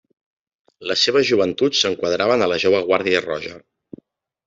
Les 0.91 1.03
seves 1.09 1.27
joventuts 1.33 1.83
s'enquadraven 1.85 2.47
a 2.47 2.51
la 2.55 2.61
Jove 2.67 2.83
Guàrdia 2.91 3.25
Roja. 3.31 3.65